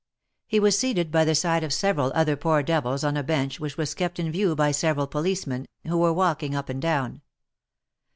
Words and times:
He 0.47 0.59
was 0.59 0.79
seated 0.79 1.11
by 1.11 1.25
the 1.25 1.35
side 1.35 1.63
of 1.63 1.71
several 1.71 2.11
other 2.15 2.35
poor 2.35 2.63
devils 2.63 3.03
on 3.03 3.15
a 3.15 3.21
bench 3.21 3.59
which 3.59 3.77
was 3.77 3.93
kept 3.93 4.17
in 4.17 4.31
view 4.31 4.55
by 4.55 4.71
several 4.71 5.05
policemen, 5.05 5.67
who 5.85 5.99
were 5.99 6.11
walking 6.11 6.55
up 6.55 6.69
and 6.69 6.81
down. 6.81 7.21